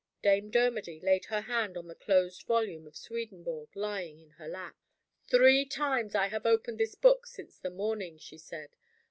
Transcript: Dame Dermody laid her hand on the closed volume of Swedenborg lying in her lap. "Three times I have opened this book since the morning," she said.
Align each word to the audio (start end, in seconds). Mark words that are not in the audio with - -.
Dame 0.23 0.49
Dermody 0.49 0.99
laid 0.99 1.25
her 1.25 1.41
hand 1.41 1.77
on 1.77 1.87
the 1.87 1.93
closed 1.93 2.47
volume 2.47 2.87
of 2.87 2.97
Swedenborg 2.97 3.69
lying 3.75 4.17
in 4.19 4.31
her 4.31 4.47
lap. 4.47 4.75
"Three 5.27 5.63
times 5.63 6.15
I 6.15 6.25
have 6.29 6.47
opened 6.47 6.79
this 6.79 6.95
book 6.95 7.27
since 7.27 7.59
the 7.59 7.69
morning," 7.69 8.17
she 8.17 8.39
said. 8.39 8.75